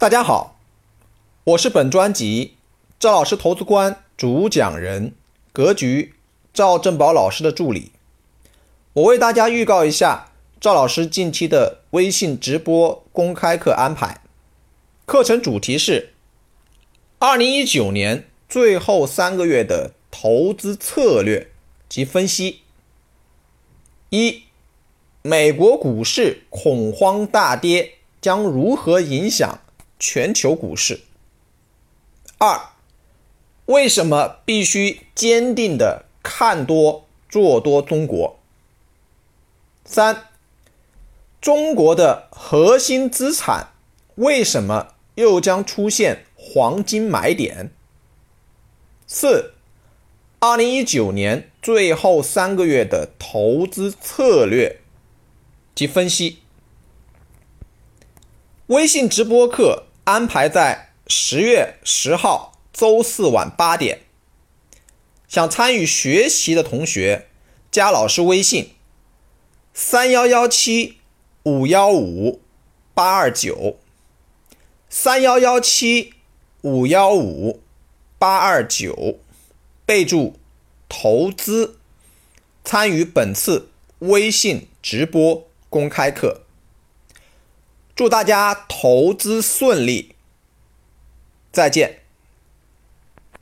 [0.00, 0.56] 大家好，
[1.42, 2.54] 我是本专辑
[3.00, 5.12] 赵老师投资观主讲人
[5.52, 6.14] 格局
[6.54, 7.90] 赵正宝老师的助理。
[8.92, 10.30] 我为大家预告一下
[10.60, 14.20] 赵老师近期的微信直播公开课安排。
[15.04, 16.14] 课程主题是
[17.18, 21.50] 二零一九年最后三个月的投资策略
[21.88, 22.60] 及分析。
[24.10, 24.44] 一、
[25.22, 29.58] 美国股市恐慌大跌将如何影响？
[29.98, 31.00] 全球股市。
[32.38, 32.70] 二，
[33.66, 38.38] 为什么必须坚定的看多做多中国？
[39.84, 40.28] 三，
[41.40, 43.72] 中国的核心资产
[44.14, 47.70] 为什么又将出现黄金买点？
[49.06, 49.54] 四，
[50.38, 54.78] 二零一九年最后三个月的投资策略
[55.74, 56.38] 及分析。
[58.68, 59.86] 微信直播课。
[60.08, 64.00] 安排在十月十号周四晚八点。
[65.28, 67.26] 想参与学习的同学，
[67.70, 68.70] 加老师微信：
[69.74, 71.00] 三幺幺七
[71.42, 72.40] 五幺五
[72.94, 73.76] 八二九，
[74.88, 76.14] 三幺幺七
[76.62, 77.60] 五幺五
[78.18, 79.18] 八二九，
[79.84, 80.38] 备注
[80.88, 81.76] 投资，
[82.64, 86.44] 参与本次微信直播公开课。
[87.98, 90.14] 祝大家投资顺利，
[91.50, 92.02] 再见。